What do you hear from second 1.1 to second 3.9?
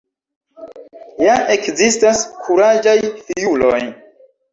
Ja ekzistas kuraĝaj fiuloj!